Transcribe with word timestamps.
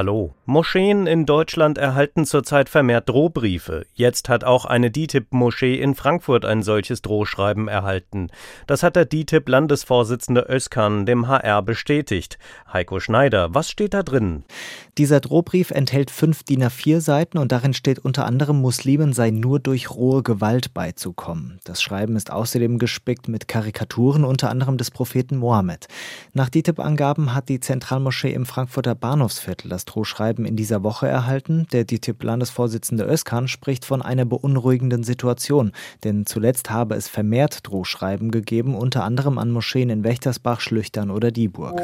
Hallo. 0.00 0.32
Moscheen 0.46 1.06
in 1.06 1.26
Deutschland 1.26 1.76
erhalten 1.76 2.24
zurzeit 2.24 2.70
vermehrt 2.70 3.10
Drohbriefe. 3.10 3.84
Jetzt 3.92 4.30
hat 4.30 4.44
auch 4.44 4.64
eine 4.64 4.90
DITIB-Moschee 4.90 5.74
in 5.74 5.94
Frankfurt 5.94 6.46
ein 6.46 6.62
solches 6.62 7.02
Drohschreiben 7.02 7.68
erhalten. 7.68 8.28
Das 8.66 8.82
hat 8.82 8.96
der 8.96 9.04
DITIB-Landesvorsitzende 9.04 10.46
Özkan 10.48 11.04
dem 11.04 11.28
HR 11.28 11.60
bestätigt. 11.60 12.38
Heiko 12.72 12.98
Schneider, 12.98 13.54
was 13.54 13.68
steht 13.68 13.92
da 13.92 14.02
drin? 14.02 14.44
Dieser 14.96 15.20
Drohbrief 15.20 15.70
enthält 15.70 16.10
fünf 16.10 16.44
DIN 16.44 16.64
A4-Seiten 16.64 17.38
und 17.38 17.52
darin 17.52 17.74
steht 17.74 17.98
unter 17.98 18.24
anderem, 18.24 18.58
Muslimen 18.58 19.12
sei 19.12 19.30
nur 19.30 19.60
durch 19.60 19.90
rohe 19.90 20.22
Gewalt 20.22 20.72
beizukommen. 20.72 21.60
Das 21.64 21.82
Schreiben 21.82 22.16
ist 22.16 22.32
außerdem 22.32 22.78
gespickt 22.78 23.28
mit 23.28 23.48
Karikaturen, 23.48 24.24
unter 24.24 24.48
anderem 24.48 24.78
des 24.78 24.90
Propheten 24.90 25.36
Mohammed. 25.36 25.88
Nach 26.32 26.48
DITIB-Angaben 26.48 27.34
hat 27.34 27.50
die 27.50 27.60
Zentralmoschee 27.60 28.32
im 28.32 28.46
Frankfurter 28.46 28.94
Bahnhofsviertel 28.94 29.68
das 29.68 29.84
Drohschreiben 29.90 30.44
in 30.44 30.56
dieser 30.56 30.82
Woche 30.82 31.08
erhalten. 31.08 31.66
Der 31.72 31.84
DITIB-Landesvorsitzende 31.84 33.04
Özkan 33.04 33.48
spricht 33.48 33.84
von 33.84 34.02
einer 34.02 34.24
beunruhigenden 34.24 35.02
Situation, 35.02 35.72
denn 36.04 36.26
zuletzt 36.26 36.70
habe 36.70 36.94
es 36.94 37.08
vermehrt 37.08 37.66
Drohschreiben 37.66 38.30
gegeben, 38.30 38.74
unter 38.74 39.04
anderem 39.04 39.38
an 39.38 39.50
Moscheen 39.50 39.90
in 39.90 40.04
Wächtersbach, 40.04 40.60
Schlüchtern 40.60 41.10
oder 41.10 41.30
Dieburg. 41.30 41.80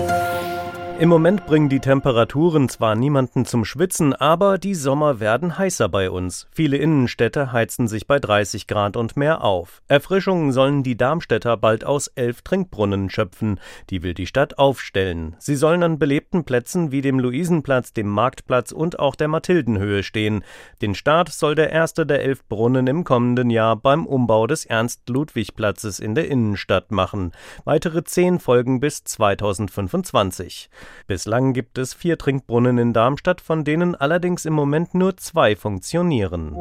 Im 0.99 1.11
Moment 1.11 1.45
bringen 1.45 1.69
die 1.69 1.81
Temperaturen 1.81 2.71
zwar 2.71 2.95
niemanden 2.95 3.45
zum 3.45 3.67
Schwitzen, 3.67 4.15
aber 4.15 4.57
die 4.57 4.75
Sommer 4.75 5.21
werden 5.21 5.59
heißer 5.59 5.91
bei 5.91 6.11
uns. 6.11 6.49
Viele 6.53 6.79
Innenstädte 6.79 7.53
heizen 7.53 7.87
sich 7.87 8.07
bei 8.07 8.19
30 8.19 8.67
Grad 8.67 8.97
und 8.97 9.15
mehr 9.15 9.45
auf. 9.45 9.83
Erfrischungen 9.89 10.53
sollen 10.53 10.83
die 10.83 10.97
Darmstädter 10.97 11.59
bald 11.59 11.85
aus 11.85 12.07
elf 12.15 12.41
Trinkbrunnen 12.41 13.11
schöpfen. 13.11 13.61
Die 13.91 14.03
will 14.03 14.15
die 14.15 14.27
Stadt 14.27 14.59
aufstellen. 14.59 15.37
Sie 15.39 15.55
sollen 15.55 15.83
an 15.83 15.99
belebten 15.99 16.45
Plätzen 16.45 16.93
wie 16.93 17.03
dem 17.03 17.19
Luisenplatz, 17.19 17.93
dem 17.93 18.09
Marktplatz 18.09 18.73
und 18.73 18.99
auch 18.99 19.17
der 19.17 19.29
Mathildenhöhe 19.29 20.03
stehen. 20.03 20.45
Den 20.81 20.95
Start 20.95 21.29
soll 21.29 21.55
der 21.55 21.73
erste 21.73 22.07
der 22.07 22.23
elf 22.23 22.43
Brunnen 22.49 22.87
im 22.87 23.05
kommenden 23.05 23.51
Jahr 23.51 23.77
beim 23.77 24.07
Umbau 24.07 24.47
des 24.47 24.65
Ernst-Ludwig-Platzes 24.65 25.99
in 25.99 26.15
der 26.15 26.29
Innenstadt 26.29 26.91
machen. 26.91 27.33
Weitere 27.67 28.03
zehn 28.03 28.41
folgen 28.41 28.81
bis 28.81 29.05
2025. 29.05 30.71
Bislang 31.07 31.53
gibt 31.53 31.79
es 31.79 31.95
vier 31.95 32.19
Trinkbrunnen 32.19 32.79
in 32.79 32.93
Darmstadt, 32.93 33.41
von 33.41 33.65
denen 33.65 33.95
allerdings 33.95 34.45
im 34.45 34.53
Moment 34.55 34.95
nur 34.95 35.17
zwei 35.17 35.57
funktionieren. 35.57 36.57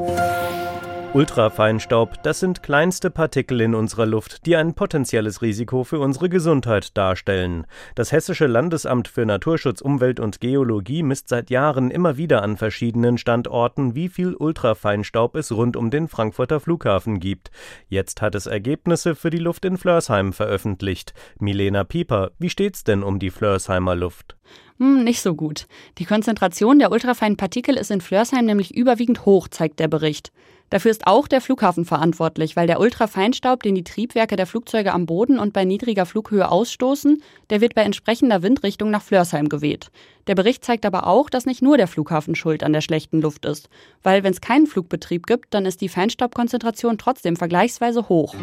Ultrafeinstaub, 1.15 2.21
das 2.23 2.41
sind 2.41 2.61
kleinste 2.61 3.09
Partikel 3.09 3.61
in 3.61 3.73
unserer 3.73 4.05
Luft, 4.05 4.45
die 4.45 4.57
ein 4.57 4.73
potenzielles 4.73 5.41
Risiko 5.41 5.85
für 5.85 5.99
unsere 5.99 6.27
Gesundheit 6.27 6.97
darstellen. 6.97 7.67
Das 7.95 8.11
Hessische 8.11 8.47
Landesamt 8.47 9.07
für 9.07 9.25
Naturschutz, 9.25 9.79
Umwelt 9.79 10.19
und 10.19 10.41
Geologie 10.41 11.03
misst 11.03 11.29
seit 11.29 11.49
Jahren 11.49 11.89
immer 11.89 12.17
wieder 12.17 12.43
an 12.43 12.57
verschiedenen 12.57 13.17
Standorten, 13.17 13.95
wie 13.95 14.09
viel 14.09 14.35
Ultrafeinstaub 14.35 15.37
es 15.37 15.53
rund 15.53 15.77
um 15.77 15.89
den 15.89 16.09
Frankfurter 16.09 16.59
Flughafen 16.59 17.21
gibt. 17.21 17.49
Jetzt 17.87 18.21
hat 18.21 18.35
es 18.35 18.45
Ergebnisse 18.45 19.15
für 19.15 19.29
die 19.29 19.37
Luft 19.37 19.63
in 19.63 19.77
Flörsheim 19.77 20.33
veröffentlicht. 20.33 21.13
Milena 21.39 21.85
Pieper, 21.85 22.31
wie 22.39 22.49
steht's 22.49 22.83
denn 22.83 23.03
um 23.03 23.19
die 23.19 23.31
Flörsheimer 23.31 23.95
Luft? 23.95 24.35
Hm, 24.79 25.03
nicht 25.03 25.21
so 25.21 25.35
gut. 25.35 25.67
Die 25.97 26.05
Konzentration 26.05 26.79
der 26.79 26.91
ultrafeinen 26.91 27.37
Partikel 27.37 27.77
ist 27.77 27.91
in 27.91 28.01
Flörsheim 28.01 28.45
nämlich 28.45 28.75
überwiegend 28.75 29.25
hoch, 29.25 29.47
zeigt 29.47 29.79
der 29.79 29.87
Bericht. 29.87 30.31
Dafür 30.71 30.91
ist 30.91 31.05
auch 31.05 31.27
der 31.27 31.41
Flughafen 31.41 31.85
verantwortlich, 31.85 32.55
weil 32.55 32.65
der 32.65 32.79
Ultrafeinstaub, 32.79 33.61
den 33.61 33.75
die 33.75 33.83
Triebwerke 33.83 34.35
der 34.35 34.47
Flugzeuge 34.47 34.93
am 34.93 35.05
Boden 35.05 35.37
und 35.37 35.53
bei 35.53 35.63
niedriger 35.63 36.07
Flughöhe 36.07 36.49
ausstoßen, 36.49 37.21
der 37.51 37.61
wird 37.61 37.75
bei 37.75 37.83
entsprechender 37.83 38.41
Windrichtung 38.41 38.89
nach 38.89 39.03
Flörsheim 39.03 39.47
geweht. 39.47 39.91
Der 40.27 40.33
Bericht 40.33 40.65
zeigt 40.65 40.85
aber 40.85 41.05
auch, 41.05 41.29
dass 41.29 41.45
nicht 41.45 41.61
nur 41.61 41.77
der 41.77 41.87
Flughafen 41.87 42.33
schuld 42.33 42.63
an 42.63 42.73
der 42.73 42.81
schlechten 42.81 43.21
Luft 43.21 43.45
ist, 43.45 43.69
weil 44.01 44.23
wenn 44.23 44.33
es 44.33 44.41
keinen 44.41 44.65
Flugbetrieb 44.65 45.27
gibt, 45.27 45.53
dann 45.53 45.67
ist 45.67 45.81
die 45.81 45.89
Feinstaubkonzentration 45.89 46.97
trotzdem 46.97 47.35
vergleichsweise 47.35 48.09
hoch. 48.09 48.35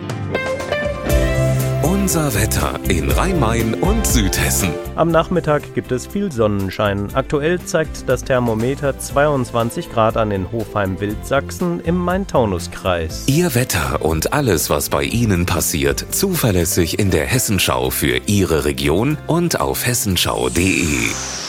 Unser 2.03 2.35
Wetter 2.35 2.81
in 2.89 3.09
Rhein-Main 3.13 3.75
und 3.75 4.05
Südhessen. 4.05 4.71
Am 4.97 5.13
Nachmittag 5.13 5.73
gibt 5.73 5.93
es 5.93 6.05
viel 6.05 6.33
Sonnenschein. 6.33 7.15
Aktuell 7.15 7.61
zeigt 7.61 8.09
das 8.09 8.25
Thermometer 8.25 8.99
22 8.99 9.89
Grad 9.89 10.17
an 10.17 10.33
in 10.33 10.51
Hofheim-Wildsachsen 10.51 11.79
im 11.79 11.97
Main-Taunus-Kreis. 11.99 13.27
Ihr 13.29 13.55
Wetter 13.55 14.05
und 14.05 14.33
alles, 14.33 14.69
was 14.69 14.89
bei 14.89 15.05
Ihnen 15.05 15.47
passiert, 15.47 16.05
zuverlässig 16.11 16.99
in 16.99 17.13
der 17.13 17.27
Hessenschau 17.27 17.91
für 17.91 18.17
Ihre 18.27 18.65
Region 18.65 19.17
und 19.29 19.61
auf 19.61 19.87
hessenschau.de. 19.87 21.42